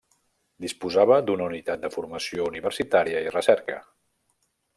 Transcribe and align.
Disposava 0.63 1.17
d'una 1.27 1.45
unitat 1.49 1.83
de 1.83 1.91
formació 1.97 2.49
universitària 2.49 3.23
i 3.27 3.35
recerca. 3.37 3.79